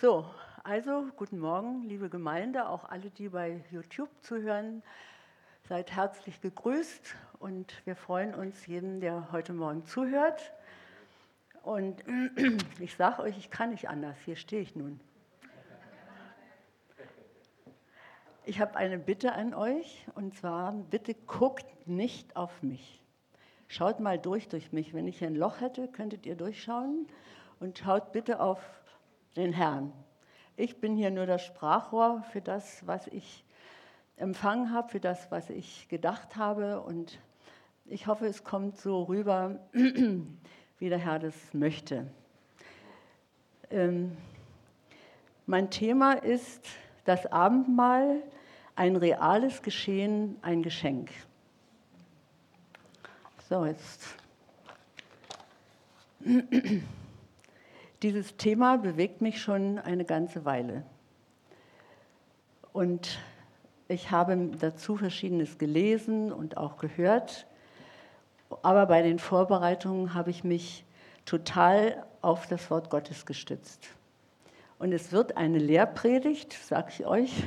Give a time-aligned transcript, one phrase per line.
[0.00, 0.24] So,
[0.64, 4.82] also guten Morgen, liebe Gemeinde, auch alle, die bei YouTube zuhören.
[5.68, 10.54] Seid herzlich gegrüßt und wir freuen uns jeden, der heute Morgen zuhört.
[11.64, 12.02] Und
[12.80, 15.00] ich sage euch, ich kann nicht anders, hier stehe ich nun.
[18.46, 23.04] Ich habe eine Bitte an euch und zwar, bitte guckt nicht auf mich.
[23.68, 24.94] Schaut mal durch durch mich.
[24.94, 27.06] Wenn ich hier ein Loch hätte, könntet ihr durchschauen
[27.58, 28.79] und schaut bitte auf
[29.36, 29.92] den Herrn.
[30.56, 33.44] Ich bin hier nur das Sprachrohr für das, was ich
[34.16, 37.18] empfangen habe, für das, was ich gedacht habe und
[37.86, 42.06] ich hoffe, es kommt so rüber, wie der Herr das möchte.
[43.70, 44.16] Ähm,
[45.46, 46.66] mein Thema ist
[47.04, 48.22] das Abendmahl,
[48.76, 51.10] ein reales Geschehen, ein Geschenk.
[53.48, 54.14] So, jetzt.
[58.02, 60.84] Dieses Thema bewegt mich schon eine ganze Weile.
[62.72, 63.18] Und
[63.88, 67.46] ich habe dazu Verschiedenes gelesen und auch gehört.
[68.62, 70.84] Aber bei den Vorbereitungen habe ich mich
[71.26, 73.88] total auf das Wort Gottes gestützt.
[74.78, 77.44] Und es wird eine Lehrpredigt, sage ich euch,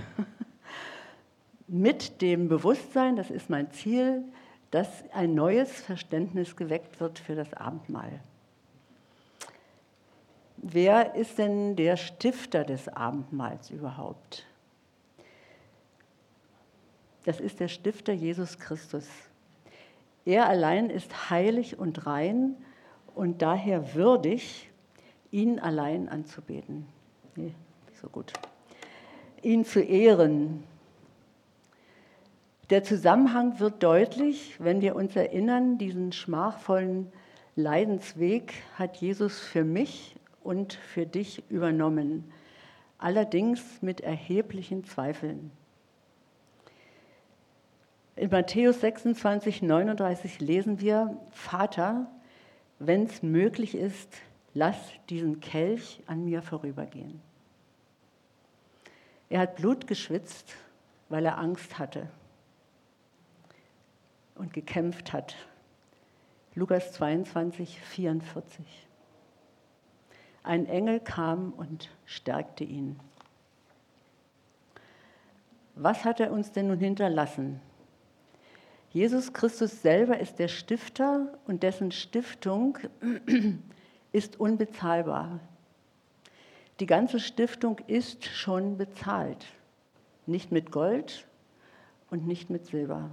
[1.67, 4.23] mit dem Bewusstsein, das ist mein Ziel,
[4.69, 8.19] dass ein neues Verständnis geweckt wird für das Abendmahl.
[10.65, 14.45] Wer ist denn der Stifter des Abendmahls überhaupt?
[17.25, 19.05] Das ist der Stifter Jesus Christus.
[20.23, 22.55] Er allein ist heilig und rein
[23.13, 24.69] und daher würdig,
[25.31, 26.85] ihn allein anzubeten.
[27.35, 27.53] Nee,
[28.01, 28.31] so gut.
[29.41, 30.63] Ihn zu ehren.
[32.69, 37.11] Der Zusammenhang wird deutlich, wenn wir uns erinnern, diesen schmachvollen
[37.57, 40.12] Leidensweg hat Jesus für mich
[40.43, 42.31] und für dich übernommen,
[42.97, 45.51] allerdings mit erheblichen Zweifeln.
[48.15, 52.07] In Matthäus 26, 39 lesen wir, Vater,
[52.79, 54.09] wenn es möglich ist,
[54.53, 54.77] lass
[55.09, 57.21] diesen Kelch an mir vorübergehen.
[59.29, 60.53] Er hat Blut geschwitzt,
[61.09, 62.07] weil er Angst hatte
[64.35, 65.35] und gekämpft hat.
[66.55, 68.82] Lukas 22, 44.
[70.43, 72.99] Ein Engel kam und stärkte ihn.
[75.75, 77.61] Was hat er uns denn nun hinterlassen?
[78.91, 82.77] Jesus Christus selber ist der Stifter und dessen Stiftung
[84.11, 85.39] ist unbezahlbar.
[86.79, 89.45] Die ganze Stiftung ist schon bezahlt.
[90.25, 91.25] Nicht mit Gold
[92.11, 93.09] und nicht mit Silber,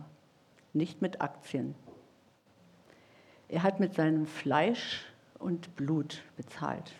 [0.72, 1.74] nicht mit Aktien.
[3.48, 5.04] Er hat mit seinem Fleisch
[5.38, 6.92] und Blut bezahlt.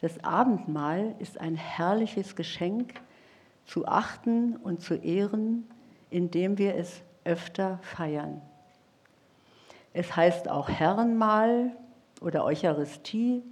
[0.00, 2.94] Das Abendmahl ist ein herrliches Geschenk
[3.64, 5.68] zu achten und zu ehren,
[6.10, 8.40] indem wir es öfter feiern.
[9.92, 11.76] Es heißt auch Herrenmahl
[12.20, 13.42] oder Eucharistie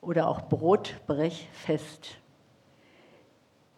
[0.00, 2.18] oder auch Brotbrechfest.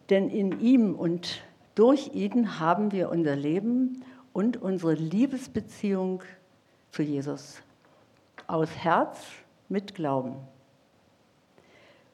[0.09, 1.41] Denn in ihm und
[1.75, 6.23] durch ihn haben wir unser Leben und unsere Liebesbeziehung
[6.91, 7.61] zu Jesus
[8.47, 9.21] aus Herz
[9.69, 10.35] mit Glauben.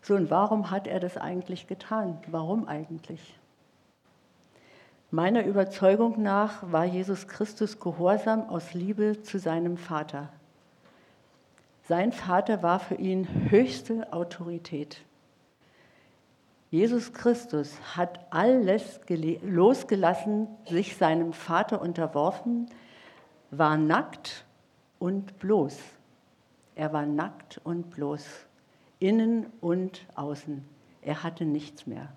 [0.08, 2.18] So, und warum hat er das eigentlich getan?
[2.28, 3.38] Warum eigentlich?
[5.12, 10.30] Meiner Überzeugung nach war Jesus Christus gehorsam aus Liebe zu seinem Vater.
[11.90, 15.04] Sein Vater war für ihn höchste Autorität.
[16.72, 19.02] Jesus Christus hat alles
[19.42, 22.68] losgelassen, sich seinem Vater unterworfen,
[23.52, 24.46] war nackt
[25.00, 25.78] und bloß.
[26.76, 28.47] Er war nackt und bloß
[29.00, 30.64] innen und außen.
[31.02, 32.14] Er hatte nichts mehr.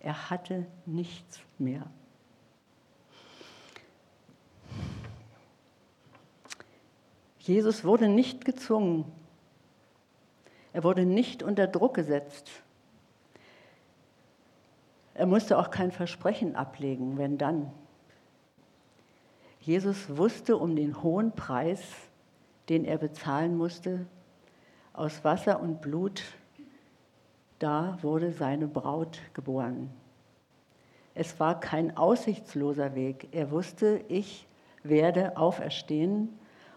[0.00, 1.86] Er hatte nichts mehr.
[7.38, 9.04] Jesus wurde nicht gezwungen.
[10.72, 12.50] Er wurde nicht unter Druck gesetzt.
[15.14, 17.70] Er musste auch kein Versprechen ablegen, wenn dann.
[19.60, 21.80] Jesus wusste um den hohen Preis,
[22.68, 24.06] den er bezahlen musste,
[24.94, 26.22] aus Wasser und Blut,
[27.58, 29.90] da wurde seine Braut geboren.
[31.14, 33.28] Es war kein aussichtsloser Weg.
[33.32, 34.46] Er wusste, ich
[34.82, 36.28] werde auferstehen.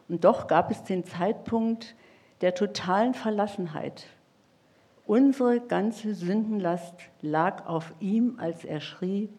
[0.08, 1.96] Und doch gab es den Zeitpunkt
[2.42, 4.06] der totalen Verlassenheit.
[5.06, 9.30] Unsere ganze Sündenlast lag auf ihm, als er schrie,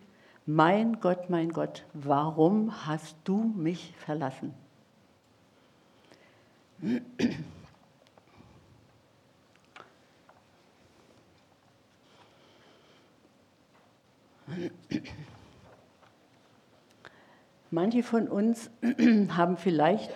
[0.46, 4.54] mein Gott, mein Gott, warum hast du mich verlassen?
[17.70, 18.70] Manche von uns
[19.36, 20.10] haben vielleicht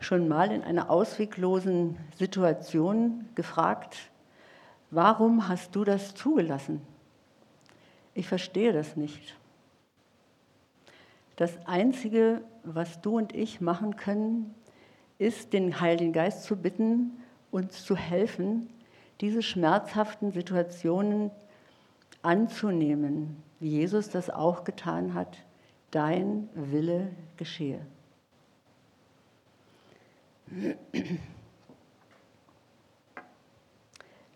[0.00, 4.10] schon mal in einer ausweglosen Situation gefragt,
[4.90, 6.80] warum hast du das zugelassen?
[8.14, 9.36] Ich verstehe das nicht.
[11.36, 14.54] Das Einzige, was du und ich machen können,
[15.18, 17.12] ist, den Heiligen Geist zu bitten,
[17.50, 18.68] uns zu helfen,
[19.20, 21.30] diese schmerzhaften Situationen
[22.22, 25.38] anzunehmen, wie Jesus das auch getan hat.
[25.90, 27.84] Dein Wille geschehe.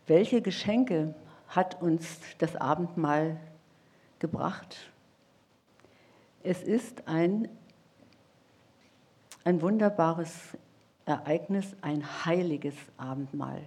[0.07, 1.15] Welche Geschenke
[1.49, 3.39] hat uns das Abendmahl
[4.19, 4.91] gebracht?
[6.43, 7.49] Es ist ein,
[9.45, 10.57] ein wunderbares
[11.07, 13.63] Ereignis, ein heiliges Abendmahl.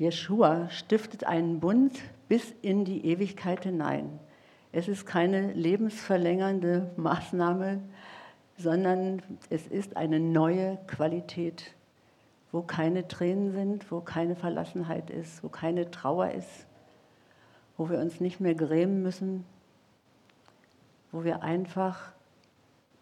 [0.00, 1.92] Jeshua stiftet einen Bund
[2.26, 4.18] bis in die Ewigkeit hinein.
[4.72, 7.82] Es ist keine lebensverlängernde Maßnahme,
[8.56, 9.20] sondern
[9.50, 11.74] es ist eine neue Qualität,
[12.50, 16.66] wo keine Tränen sind, wo keine Verlassenheit ist, wo keine Trauer ist,
[17.76, 19.44] wo wir uns nicht mehr grämen müssen,
[21.12, 22.12] wo wir einfach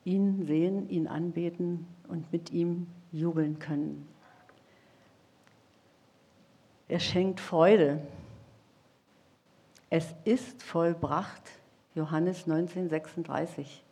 [0.04, 4.08] ihn sehen, ihn anbeten und mit ihm jubeln können.
[6.88, 8.00] Er schenkt Freude.
[9.90, 11.42] Es ist vollbracht,
[11.94, 13.84] Johannes 1936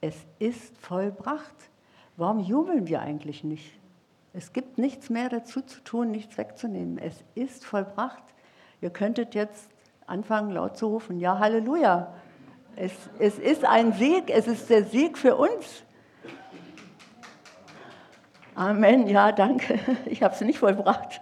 [0.00, 1.54] es ist vollbracht.
[2.16, 3.78] Warum jubeln wir eigentlich nicht?
[4.32, 6.98] Es gibt nichts mehr dazu zu tun, nichts wegzunehmen.
[6.98, 8.22] Es ist vollbracht.
[8.80, 9.68] Ihr könntet jetzt
[10.06, 12.14] anfangen laut zu rufen, ja, Halleluja.
[12.76, 15.84] Es, es ist ein Sieg, es ist der Sieg für uns.
[18.54, 19.78] Amen, ja, danke.
[20.06, 21.20] Ich habe es nicht vollbracht.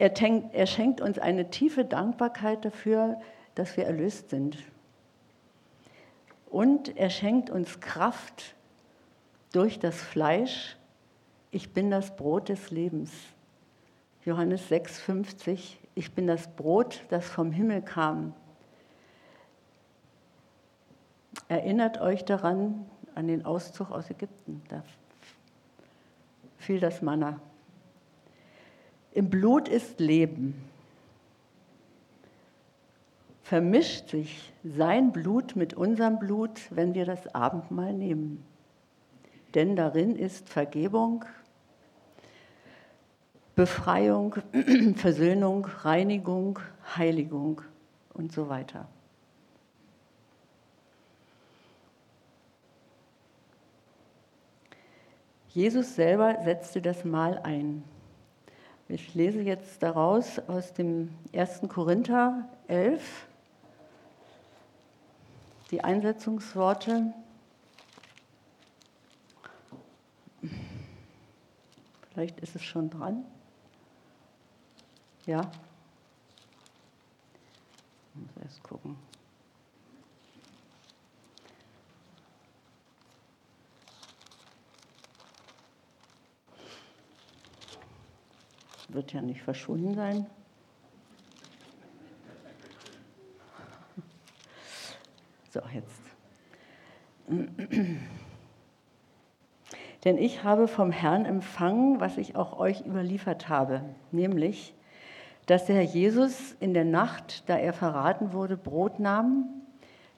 [0.00, 3.20] Er, tenkt, er schenkt uns eine tiefe Dankbarkeit dafür,
[3.54, 4.56] dass wir erlöst sind.
[6.48, 8.54] Und er schenkt uns Kraft
[9.52, 10.78] durch das Fleisch.
[11.50, 13.12] Ich bin das Brot des Lebens.
[14.24, 15.76] Johannes 6,50.
[15.94, 18.32] Ich bin das Brot, das vom Himmel kam.
[21.48, 24.62] Erinnert euch daran, an den Auszug aus Ägypten.
[24.70, 24.82] Da
[26.56, 27.38] fiel das Manna.
[29.12, 30.54] Im Blut ist Leben
[33.50, 38.44] vermischt sich sein Blut mit unserem Blut, wenn wir das Abendmahl nehmen.
[39.56, 41.24] Denn darin ist Vergebung,
[43.56, 44.36] Befreiung,
[44.94, 46.60] Versöhnung, Reinigung,
[46.96, 47.62] Heiligung
[48.14, 48.86] und so weiter.
[55.48, 57.82] Jesus selber setzte das Mahl ein.
[58.92, 61.60] Ich lese jetzt daraus aus dem 1.
[61.68, 63.00] Korinther 11,
[65.70, 67.12] die Einsetzungsworte.
[72.12, 73.24] Vielleicht ist es schon dran.
[75.24, 75.48] Ja.
[78.12, 78.96] Ich muss erst gucken.
[88.92, 90.26] Wird ja nicht verschwunden sein.
[95.50, 96.00] So, jetzt.
[100.04, 103.82] Denn ich habe vom Herrn empfangen, was ich auch euch überliefert habe,
[104.12, 104.74] nämlich,
[105.46, 109.48] dass der Herr Jesus in der Nacht, da er verraten wurde, Brot nahm,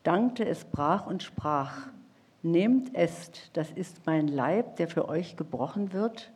[0.03, 1.89] dankte, es brach und sprach,
[2.45, 6.33] Nehmt, esst, das ist mein Leib, der für euch gebrochen wird,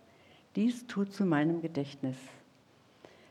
[0.56, 2.16] dies tut zu meinem Gedächtnis.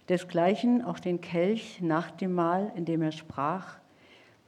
[0.08, 3.78] Desgleichen auch den Kelch nach dem Mahl, in dem er sprach,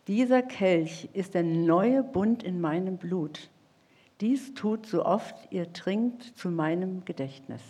[0.08, 3.50] dieser Kelch ist der neue Bund in meinem Blut.
[4.22, 7.62] Dies tut so oft ihr trinkt zu meinem Gedächtnis.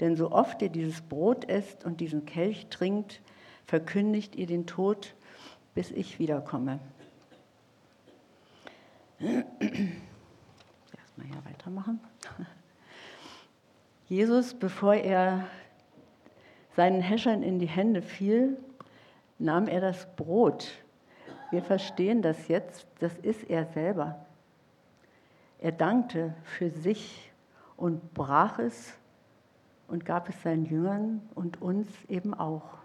[0.00, 3.20] Denn so oft ihr dieses Brot esst und diesen Kelch trinkt,
[3.66, 5.14] verkündigt ihr den Tod,
[5.74, 6.80] bis ich wiederkomme.
[9.20, 12.00] Erstmal hier weitermachen.
[14.10, 15.46] Jesus, bevor er
[16.76, 18.58] seinen Häschern in die Hände fiel,
[19.38, 20.70] nahm er das Brot
[21.50, 24.24] wir verstehen das jetzt, das ist er selber.
[25.58, 27.30] Er dankte für sich
[27.76, 28.94] und brach es
[29.88, 32.78] und gab es seinen Jüngern und uns eben auch.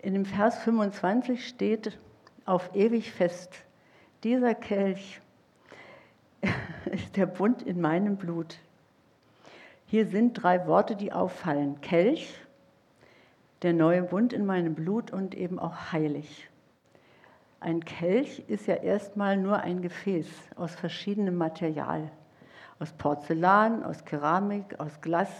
[0.00, 1.98] In dem Vers 25 steht
[2.44, 3.54] auf ewig fest,
[4.22, 5.22] dieser Kelch
[6.92, 8.58] ist der Bund in meinem Blut.
[9.94, 11.80] Hier sind drei Worte, die auffallen.
[11.80, 12.34] Kelch,
[13.62, 16.50] der neue Bund in meinem Blut und eben auch heilig.
[17.60, 22.10] Ein Kelch ist ja erstmal nur ein Gefäß aus verschiedenem Material.
[22.80, 25.30] Aus Porzellan, aus Keramik, aus Glas,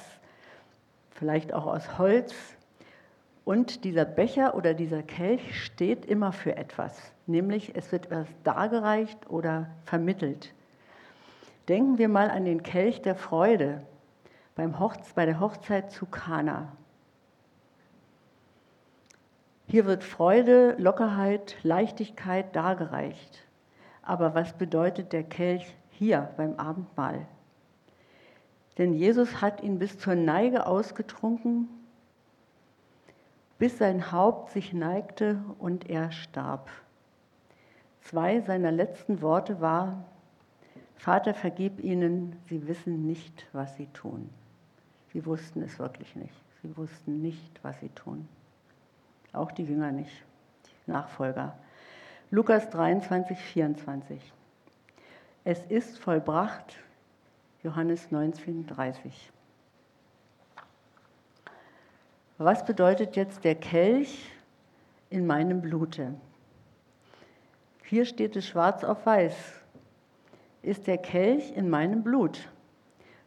[1.11, 2.33] vielleicht auch aus Holz.
[3.45, 6.97] Und dieser Becher oder dieser Kelch steht immer für etwas,
[7.27, 10.55] nämlich es wird etwas dargereicht oder vermittelt.
[11.69, 13.83] Denken wir mal an den Kelch der Freude
[14.55, 16.73] beim Hochze bei der Hochzeit zu Kana.
[19.67, 23.45] Hier wird Freude, Lockerheit, Leichtigkeit dargereicht.
[24.03, 27.27] Aber was bedeutet der Kelch hier beim Abendmahl?
[28.79, 31.69] Denn Jesus hat ihn bis zur Neige ausgetrunken,
[33.59, 36.69] bis sein Haupt sich neigte und er starb.
[38.03, 40.05] Zwei seiner letzten Worte war,
[40.97, 44.31] Vater, vergib ihnen, sie wissen nicht, was sie tun.
[45.15, 46.35] Sie wussten es wirklich nicht.
[46.61, 48.29] Sie wussten nicht, was sie tun.
[49.33, 50.25] Auch die Jünger nicht,
[50.67, 51.57] die Nachfolger.
[52.33, 54.33] Lukas 23, 24.
[55.45, 56.77] Es ist vollbracht,
[57.63, 59.31] Johannes 19, 30.
[62.39, 64.33] Was bedeutet jetzt der Kelch
[65.11, 66.15] in meinem Blute?
[67.85, 69.37] Hier steht es schwarz auf weiß.
[70.63, 72.49] Ist der Kelch in meinem Blut?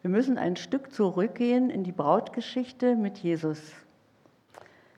[0.08, 3.74] Wir müssen ein Stück zurückgehen in die Brautgeschichte mit Jesus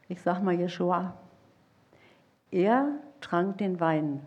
[0.10, 1.14] ich sag mal Jeshua,
[2.52, 4.22] er trank den Wein,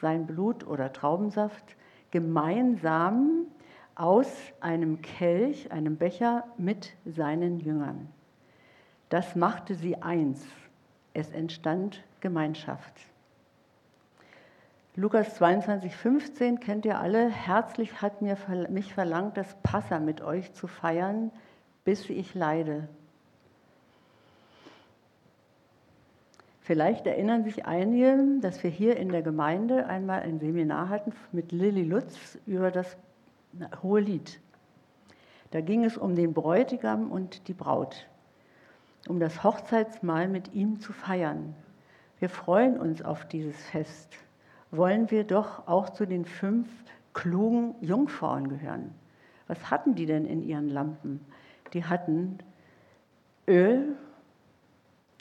[0.00, 1.76] sein Blut oder Traubensaft,
[2.10, 3.46] gemeinsam
[3.94, 4.28] aus
[4.60, 8.08] einem Kelch, einem Becher mit seinen Jüngern.
[9.10, 10.44] Das machte sie eins.
[11.12, 12.94] Es entstand Gemeinschaft.
[14.98, 17.28] Lukas 22, 15 kennt ihr alle.
[17.28, 18.38] Herzlich hat mir,
[18.70, 21.30] mich verlangt, das Passa mit euch zu feiern,
[21.84, 22.88] bis ich leide.
[26.62, 31.52] Vielleicht erinnern sich einige, dass wir hier in der Gemeinde einmal ein Seminar hatten mit
[31.52, 32.96] Lilly Lutz über das
[33.82, 34.40] Hohe Lied.
[35.50, 38.06] Da ging es um den Bräutigam und die Braut,
[39.08, 41.54] um das Hochzeitsmahl mit ihm zu feiern.
[42.18, 44.25] Wir freuen uns auf dieses Fest.
[44.76, 46.68] Wollen wir doch auch zu den fünf
[47.14, 48.94] klugen Jungfrauen gehören.
[49.48, 51.24] Was hatten die denn in ihren Lampen?
[51.72, 52.38] Die hatten
[53.48, 53.96] Öl,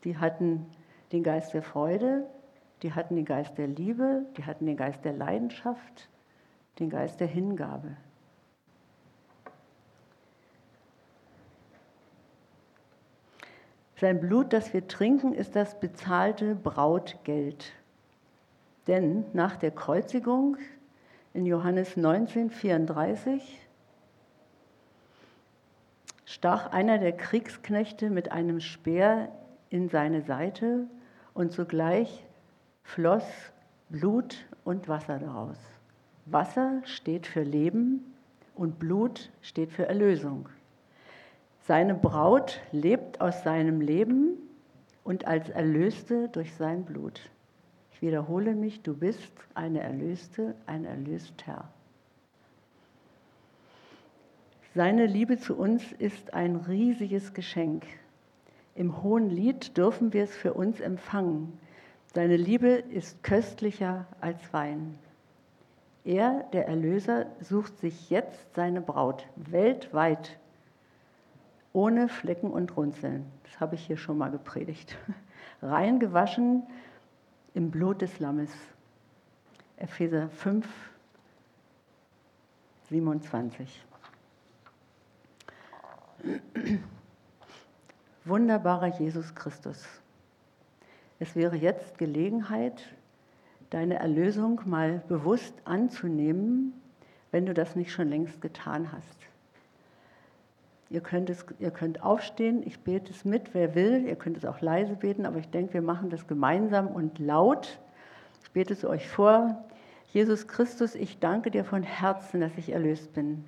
[0.04, 0.66] die hatten
[1.12, 2.26] den Geist der Freude,
[2.82, 6.10] die hatten den Geist der Liebe, die hatten den Geist der Leidenschaft,
[6.80, 7.96] den Geist der Hingabe.
[13.96, 17.72] Sein Blut, das wir trinken, ist das bezahlte Brautgeld.
[18.88, 20.58] Denn nach der Kreuzigung
[21.34, 23.60] in Johannes 19, 34
[26.26, 29.30] stach einer der Kriegsknechte mit einem Speer
[29.70, 30.88] in seine Seite
[31.34, 32.24] und zugleich
[32.84, 33.24] floss
[33.90, 35.58] Blut und Wasser daraus.
[36.26, 38.14] Wasser steht für Leben
[38.56, 40.50] und Blut steht für Erlösung.
[41.62, 44.38] Seine Braut lebt aus seinem Leben
[45.04, 47.30] und als Erlöste durch sein Blut.
[47.96, 51.64] Ich wiederhole mich, du bist eine Erlöste, ein Erlöster.
[54.74, 57.86] Seine Liebe zu uns ist ein riesiges Geschenk.
[58.76, 61.58] Im Hohen Lied dürfen wir es für uns empfangen.
[62.14, 65.00] Seine Liebe ist köstlicher als Wein.
[66.04, 70.38] Er, der Erlöser, sucht sich jetzt seine Braut weltweit,
[71.72, 73.26] ohne Flecken und Runzeln.
[73.44, 74.98] Das habe ich hier schon mal gepredigt.
[75.62, 76.64] Rein gewaschen
[77.56, 78.52] im Blut des Lammes.
[79.78, 80.68] Epheser 5,
[82.90, 83.84] 27.
[88.26, 89.86] Wunderbarer Jesus Christus,
[91.20, 92.82] es wäre jetzt Gelegenheit,
[93.70, 96.74] deine Erlösung mal bewusst anzunehmen,
[97.32, 99.20] wenn du das nicht schon längst getan hast.
[100.90, 104.06] Ihr könnt, es, ihr könnt aufstehen, ich bete es mit, wer will.
[104.06, 107.80] Ihr könnt es auch leise beten, aber ich denke, wir machen das gemeinsam und laut.
[108.44, 109.66] Ich bete es euch vor.
[110.08, 113.44] Jesus Christus, ich danke dir von Herzen, dass ich erlöst bin.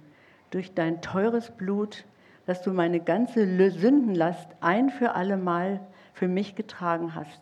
[0.50, 2.06] Durch dein teures Blut
[2.48, 5.82] dass du meine ganze Sündenlast ein für allemal
[6.14, 7.42] für mich getragen hast.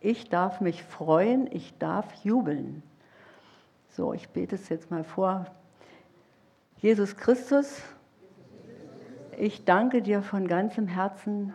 [0.00, 2.82] Ich darf mich freuen, ich darf jubeln.
[3.90, 5.46] So, ich bete es jetzt mal vor.
[6.78, 7.80] Jesus Christus,
[9.40, 11.54] ich danke dir von ganzem Herzen,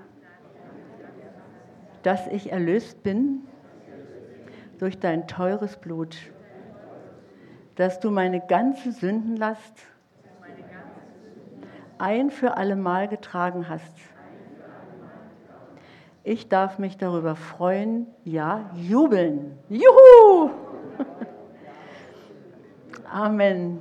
[2.01, 3.41] dass ich erlöst bin
[4.79, 6.17] durch dein teures Blut,
[7.75, 9.85] dass du meine ganze Sündenlast
[11.99, 13.93] ein für allemal getragen hast.
[16.23, 19.59] Ich darf mich darüber freuen, ja, jubeln.
[19.69, 20.49] Juhu!
[23.11, 23.79] Amen.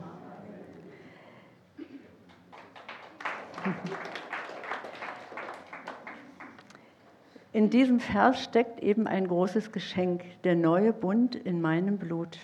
[7.53, 12.39] In diesem Vers steckt eben ein großes Geschenk, der neue Bund in meinem Blut.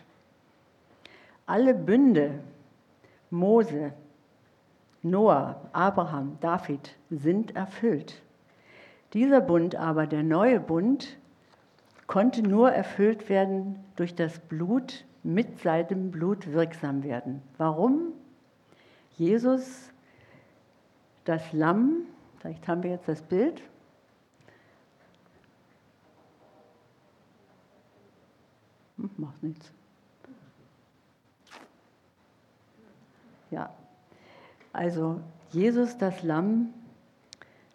[1.46, 2.38] Alle Bünde,
[3.30, 3.92] Mose,
[5.02, 8.22] Noah, Abraham, David, sind erfüllt.
[9.12, 11.18] Dieser Bund aber, der neue Bund,
[12.06, 17.42] konnte nur erfüllt werden durch das Blut, mit seinem Blut wirksam werden.
[17.58, 18.12] Warum?
[19.16, 19.90] Jesus,
[21.24, 22.04] das Lamm,
[22.38, 23.62] vielleicht haben wir jetzt das Bild,
[29.00, 29.72] Hm, macht nichts.
[33.50, 33.74] Ja,
[34.72, 36.72] also Jesus, das Lamm,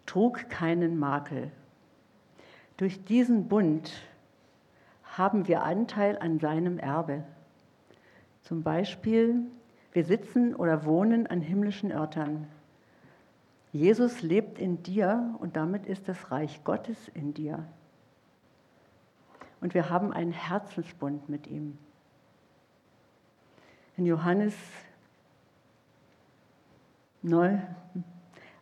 [0.06, 1.50] trug keinen Makel.
[2.76, 3.90] Durch diesen Bund
[5.04, 7.24] haben wir Anteil an seinem Erbe.
[8.42, 9.42] Zum Beispiel,
[9.92, 12.46] wir sitzen oder wohnen an himmlischen Örtern.
[13.76, 17.66] Jesus lebt in dir und damit ist das Reich Gottes in dir
[19.60, 21.76] und wir haben einen Herzensbund mit ihm.
[23.96, 24.54] In Johannes
[27.22, 27.62] 9,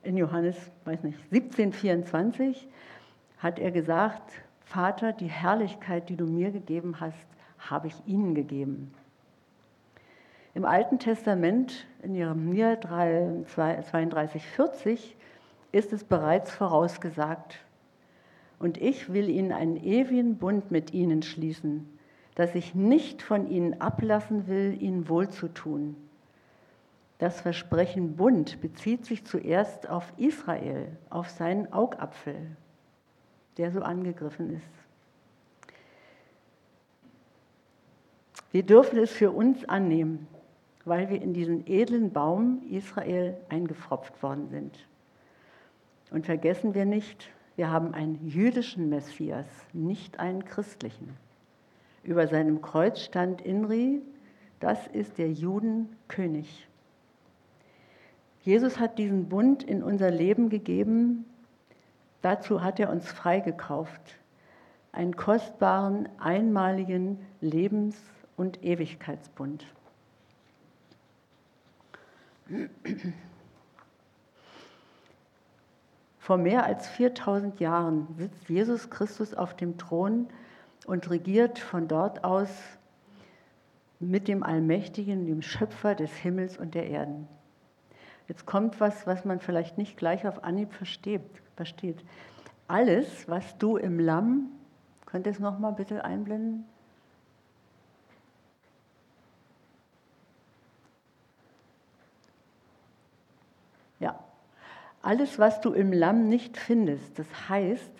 [0.02, 2.68] in Johannes, weiß nicht, 17, 24
[3.38, 7.26] hat er gesagt, Vater, die Herrlichkeit, die du mir gegeben hast,
[7.59, 8.94] habe ich ihnen gegeben.
[10.55, 15.17] Im Alten Testament, in Jeremia 32, 40,
[15.73, 17.59] ist es bereits vorausgesagt,
[18.61, 21.99] und ich will ihnen einen ewigen Bund mit ihnen schließen,
[22.37, 25.97] dass ich nicht von ihnen ablassen will, ihnen wohlzutun.
[27.19, 32.57] Das Versprechen Bund bezieht sich zuerst auf Israel, auf seinen Augapfel,
[33.57, 34.71] der so angegriffen ist.
[38.53, 40.29] Wir dürfen es für uns annehmen,
[40.85, 44.87] weil wir in diesen edlen Baum Israel eingepfropft worden sind.
[46.11, 51.16] Und vergessen wir nicht, wir haben einen jüdischen Messias, nicht einen christlichen.
[52.03, 54.03] Über seinem Kreuz stand Inri,
[54.61, 56.68] das ist der Judenkönig.
[58.42, 61.25] Jesus hat diesen Bund in unser Leben gegeben.
[62.20, 64.18] Dazu hat er uns freigekauft.
[64.92, 68.03] Einen kostbaren, einmaligen Lebens-
[68.37, 69.64] und Ewigkeitsbund.
[76.18, 80.28] Vor mehr als 4000 Jahren sitzt Jesus Christus auf dem Thron
[80.87, 82.48] und regiert von dort aus
[84.00, 87.28] mit dem Allmächtigen, dem Schöpfer des Himmels und der Erden.
[88.28, 91.22] Jetzt kommt was, was man vielleicht nicht gleich auf Anhieb versteht.
[91.57, 92.02] versteht.
[92.68, 94.48] Alles, was du im Lamm,
[95.04, 96.64] könnt ihr es nochmal bitte einblenden?
[104.00, 104.18] Ja,
[105.05, 107.93] alles, was du im Lamm nicht findest, das heißt,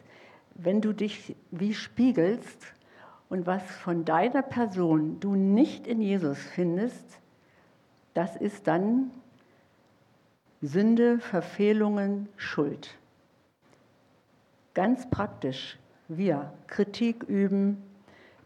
[0.55, 2.67] wenn du dich wie spiegelst
[3.29, 7.21] und was von deiner Person du nicht in Jesus findest,
[8.15, 9.11] das ist dann
[10.63, 12.97] Sünde, Verfehlungen, Schuld.
[14.73, 17.83] Ganz praktisch, wir Kritik üben,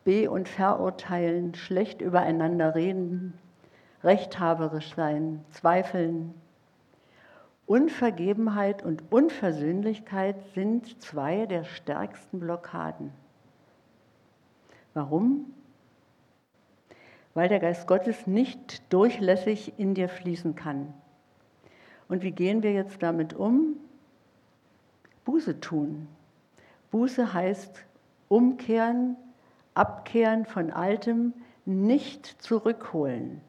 [0.05, 3.35] be- und verurteilen, schlecht übereinander reden,
[4.03, 6.35] rechthaberisch sein, zweifeln,
[7.69, 13.13] Unvergebenheit und Unversöhnlichkeit sind zwei der stärksten Blockaden.
[14.95, 15.53] Warum?
[17.35, 20.95] Weil der Geist Gottes nicht durchlässig in dir fließen kann.
[22.09, 23.77] Und wie gehen wir jetzt damit um?
[25.27, 26.09] Buße tun.
[26.91, 27.85] Buße heißt
[28.29, 29.15] umkehren,
[29.75, 31.35] abkehren von Altem,
[31.67, 33.43] nicht zurückholen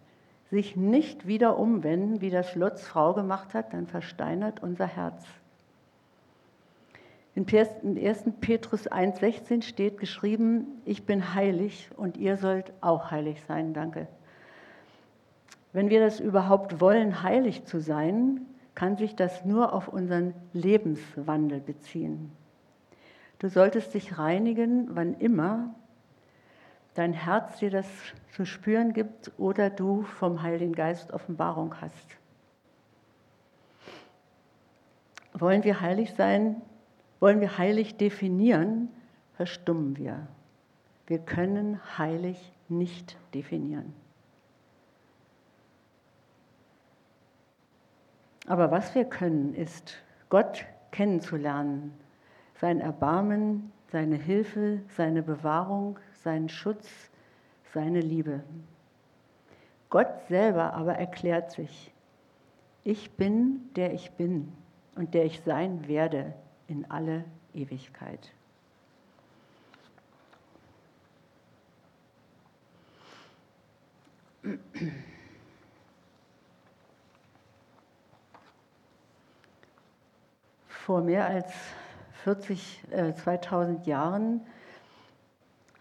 [0.49, 5.25] sich nicht wieder umwenden, wie das Lots Frau gemacht hat, dann versteinert unser Herz.
[7.35, 8.23] In 1.
[8.41, 13.73] Petrus 1,16 steht geschrieben, ich bin heilig und ihr sollt auch heilig sein.
[13.73, 14.07] Danke.
[15.71, 18.41] Wenn wir das überhaupt wollen, heilig zu sein,
[18.73, 22.31] kann sich das nur auf unseren Lebenswandel beziehen.
[23.38, 25.75] Du solltest dich reinigen, wann immer
[26.93, 27.88] dein Herz dir das
[28.32, 32.17] zu spüren gibt oder du vom Heiligen Geist Offenbarung hast.
[35.34, 36.62] Wollen wir heilig sein,
[37.19, 38.89] wollen wir heilig definieren,
[39.34, 40.28] verstummen wir.
[41.08, 43.93] Wir können heilig nicht definieren.
[48.47, 49.95] Aber was wir können, ist,
[50.30, 51.93] Gott kennenzulernen,
[52.60, 56.88] sein Erbarmen, seine Hilfe, seine Bewahrung, seinen Schutz,
[57.73, 58.43] seine Liebe.
[59.89, 61.91] Gott selber aber erklärt sich,
[62.84, 64.51] ich bin, der ich bin
[64.95, 66.34] und der ich sein werde
[66.67, 68.32] in alle Ewigkeit.
[80.67, 81.51] Vor mehr als
[82.23, 84.41] 40, äh, 2000 Jahren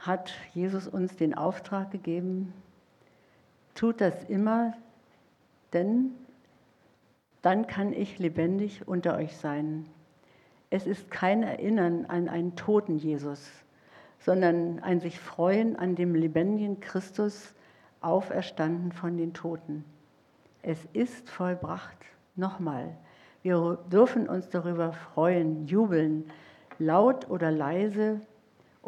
[0.09, 2.53] hat Jesus uns den Auftrag gegeben,
[3.75, 4.73] tut das immer,
[5.73, 6.11] denn
[7.43, 9.87] dann kann ich lebendig unter euch sein.
[10.71, 13.51] Es ist kein Erinnern an einen toten Jesus,
[14.19, 17.55] sondern ein sich freuen an dem lebendigen Christus,
[18.01, 19.85] auferstanden von den Toten.
[20.63, 21.99] Es ist vollbracht.
[22.35, 22.97] Nochmal,
[23.43, 26.31] wir dürfen uns darüber freuen, jubeln,
[26.79, 28.21] laut oder leise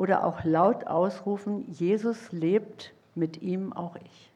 [0.00, 4.32] oder auch laut ausrufen, Jesus lebt, mit ihm auch ich.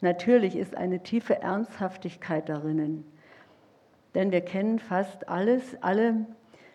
[0.00, 3.04] Natürlich ist eine tiefe Ernsthaftigkeit darinnen,
[4.16, 6.26] denn wir kennen fast alles, alle,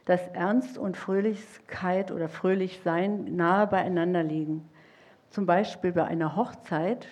[0.06, 4.70] dass Ernst und Fröhlichkeit oder Fröhlichsein nahe beieinander liegen.
[5.30, 7.10] Zum Beispiel bei einer Hochzeit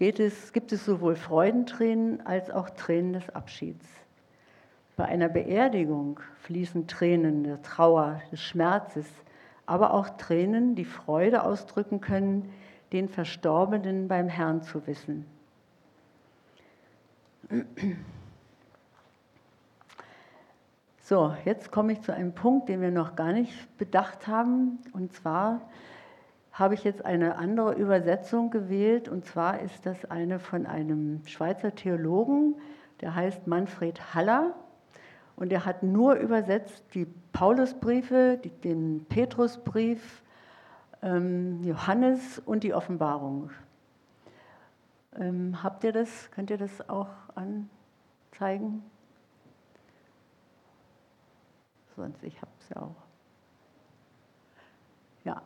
[0.00, 3.86] es, gibt es sowohl Freudentränen als auch Tränen des Abschieds.
[4.98, 9.06] Bei einer Beerdigung fließen Tränen der Trauer, des Schmerzes,
[9.64, 12.52] aber auch Tränen, die Freude ausdrücken können,
[12.92, 15.24] den Verstorbenen beim Herrn zu wissen.
[21.00, 24.80] So, jetzt komme ich zu einem Punkt, den wir noch gar nicht bedacht haben.
[24.92, 25.60] Und zwar
[26.50, 29.08] habe ich jetzt eine andere Übersetzung gewählt.
[29.08, 32.56] Und zwar ist das eine von einem Schweizer Theologen,
[33.00, 34.56] der heißt Manfred Haller.
[35.38, 40.24] Und er hat nur übersetzt die Paulusbriefe, den Petrusbrief,
[41.00, 43.50] ähm, Johannes und die Offenbarung.
[45.16, 46.28] Ähm, habt ihr das?
[46.32, 48.82] Könnt ihr das auch anzeigen?
[51.94, 52.96] Sonst, ich habe es ja auch.
[55.24, 55.42] Ja,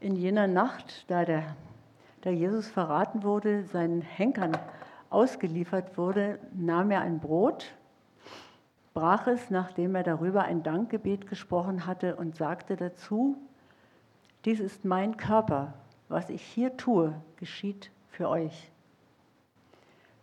[0.00, 1.56] in jener Nacht, da der,
[2.24, 4.56] der Jesus verraten wurde, seinen Henkern
[5.10, 7.74] ausgeliefert wurde, nahm er ein Brot,
[8.94, 13.36] brach es, nachdem er darüber ein Dankgebet gesprochen hatte und sagte dazu,
[14.44, 15.74] dies ist mein Körper,
[16.08, 18.70] was ich hier tue, geschieht für euch.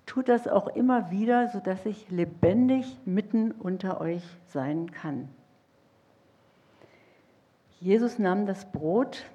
[0.05, 5.29] Tut das auch immer wieder, sodass ich lebendig mitten unter euch sein kann.
[7.79, 9.25] Jesus nahm das Brot,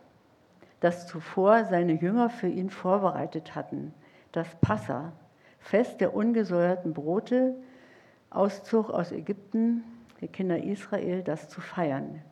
[0.81, 3.93] das zuvor seine Jünger für ihn vorbereitet hatten,
[4.33, 5.13] das Passa,
[5.61, 7.55] Fest der ungesäuerten Brote,
[8.31, 9.85] Auszug aus Ägypten,
[10.21, 12.23] der Kinder Israel, das zu feiern.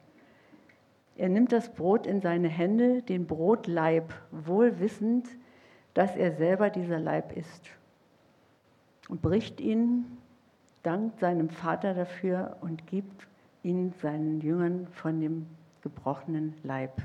[1.16, 5.28] Er nimmt das Brot in seine Hände, den Brotleib, wohl wissend,
[5.94, 7.70] dass er selber dieser Leib ist,
[9.08, 10.18] und bricht ihn,
[10.82, 13.26] dankt seinem Vater dafür und gibt
[13.62, 15.46] ihn seinen Jüngern von dem
[15.82, 17.02] gebrochenen Leib.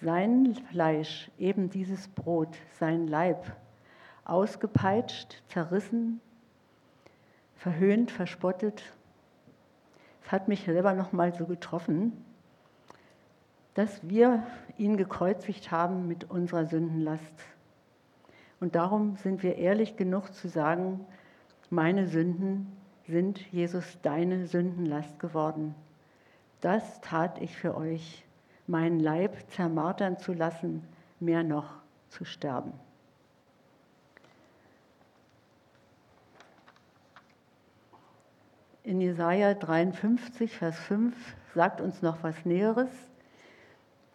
[0.00, 3.44] Sein Fleisch, eben dieses Brot, sein Leib,
[4.28, 6.20] ausgepeitscht, zerrissen,
[7.56, 8.84] verhöhnt, verspottet.
[10.24, 12.12] Es hat mich selber noch mal so getroffen,
[13.74, 14.44] dass wir
[14.76, 17.34] ihn gekreuzigt haben mit unserer Sündenlast.
[18.60, 21.06] Und darum sind wir ehrlich genug zu sagen,
[21.70, 22.72] meine Sünden
[23.06, 25.74] sind Jesus deine Sündenlast geworden.
[26.60, 28.24] Das tat ich für euch
[28.66, 30.86] meinen Leib zermartern zu lassen,
[31.20, 31.70] mehr noch
[32.08, 32.72] zu sterben.
[38.88, 41.14] In Jesaja 53, Vers 5
[41.54, 42.88] sagt uns noch was Näheres.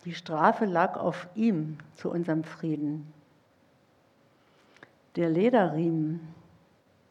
[0.03, 3.13] Die Strafe lag auf ihm zu unserem Frieden.
[5.15, 6.21] Der Lederriemen,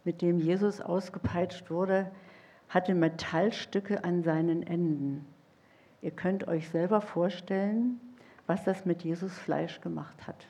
[0.02, 2.10] mit dem Jesus ausgepeitscht wurde,
[2.68, 5.24] hatte Metallstücke an seinen Enden.
[6.00, 8.00] Ihr könnt euch selber vorstellen,
[8.48, 10.48] was das mit Jesus Fleisch gemacht hat.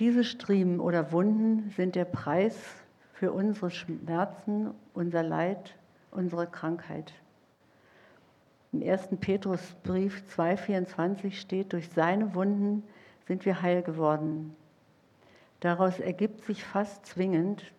[0.00, 2.83] Diese Striemen oder Wunden sind der Preis
[3.14, 5.76] für unsere Schmerzen, unser Leid,
[6.10, 7.12] unsere Krankheit.
[8.72, 9.08] Im 1.
[9.20, 12.82] Petrusbrief 2,24 steht, durch seine Wunden
[13.26, 14.54] sind wir heil geworden.
[15.60, 17.72] Daraus ergibt sich fast zwingend,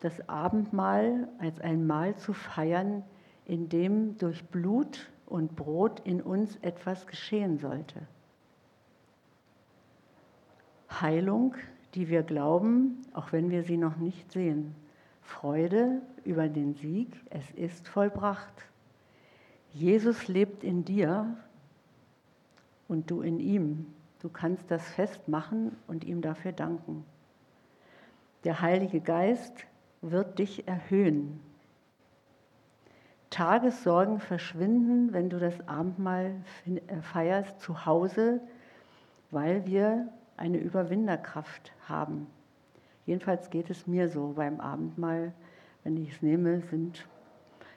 [0.00, 3.04] das Abendmahl als ein Mahl zu feiern,
[3.44, 8.00] in dem durch Blut und Brot in uns etwas geschehen sollte.
[10.90, 11.54] Heilung,
[11.94, 14.74] die wir glauben, auch wenn wir sie noch nicht sehen.
[15.20, 18.66] Freude über den Sieg, es ist vollbracht.
[19.72, 21.36] Jesus lebt in dir
[22.88, 23.86] und du in ihm.
[24.20, 27.04] Du kannst das festmachen und ihm dafür danken.
[28.44, 29.66] Der Heilige Geist
[30.00, 31.40] wird dich erhöhen.
[33.30, 36.34] Tagessorgen verschwinden, wenn du das Abendmahl
[36.66, 38.40] äh, feierst zu Hause,
[39.30, 40.08] weil wir
[40.42, 42.26] eine Überwinderkraft haben.
[43.06, 45.32] Jedenfalls geht es mir so beim Abendmahl,
[45.84, 47.06] wenn ich es nehme, sind,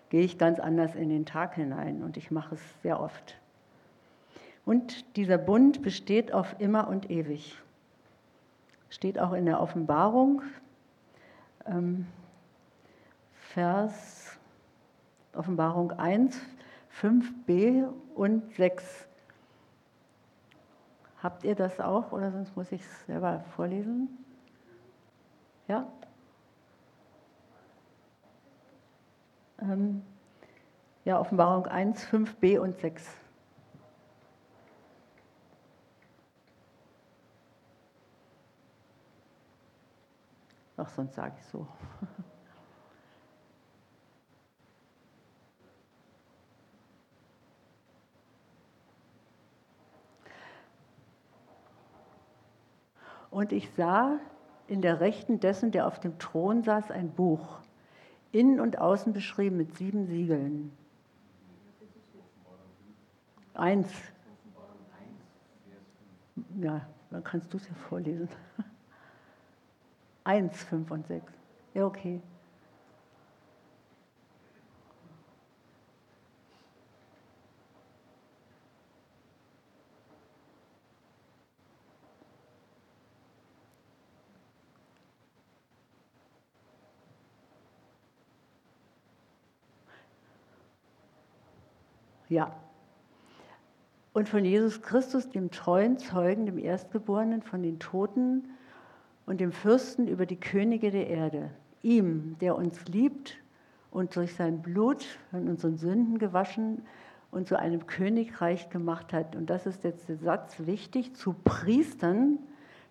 [0.10, 3.40] gehe ich ganz anders in den Tag hinein und ich mache es sehr oft.
[4.66, 7.56] Und dieser Bund besteht auf immer und ewig.
[8.90, 10.42] Steht auch in der Offenbarung,
[11.68, 12.08] ähm,
[13.54, 14.40] Vers
[15.34, 16.36] Offenbarung 1,
[17.00, 19.08] 5b und 6.
[21.26, 24.10] Habt ihr das auch oder sonst muss ich es selber vorlesen?
[25.68, 25.92] Ja?
[29.60, 30.04] Ähm,
[31.04, 33.08] ja, Offenbarung 1, 5b und 6.
[40.78, 41.68] Ach, sonst sage ich so.
[53.36, 54.18] Und ich sah
[54.70, 57.60] in der Rechten dessen, der auf dem Thron saß, ein Buch,
[58.32, 60.72] innen und außen beschrieben mit sieben Siegeln.
[63.54, 63.92] Eins.
[66.62, 68.30] Ja, dann kannst du es ja vorlesen.
[70.24, 71.34] Eins, fünf und sechs.
[71.74, 72.22] Ja, okay.
[92.30, 92.56] Ja.
[94.14, 98.50] Und von Jesus Christus, dem treuen Zeugen, dem Erstgeborenen von den Toten
[99.26, 101.50] und dem Fürsten über die Könige der Erde.
[101.82, 103.38] Ihm, der uns liebt
[103.92, 106.84] und durch sein Blut von unseren Sünden gewaschen
[107.32, 109.36] und zu einem Königreich gemacht hat.
[109.36, 112.40] Und das ist jetzt der Satz wichtig, zu Priestern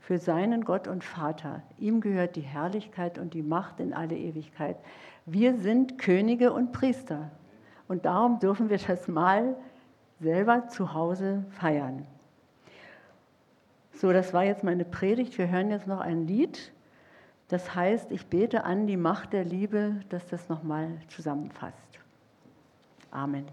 [0.01, 1.63] für seinen Gott und Vater.
[1.79, 4.77] Ihm gehört die Herrlichkeit und die Macht in alle Ewigkeit.
[5.25, 7.31] Wir sind Könige und Priester.
[7.89, 9.57] Und darum dürfen wir das Mal
[10.21, 12.07] selber zu Hause feiern.
[13.93, 15.39] So, das war jetzt meine Predigt.
[15.39, 16.73] Wir hören jetzt noch ein Lied.
[17.49, 21.77] Das heißt, ich bete an die Macht der Liebe, dass das nochmal zusammenfasst.
[23.11, 23.47] Amen.